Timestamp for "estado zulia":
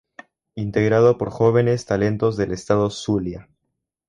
2.53-3.47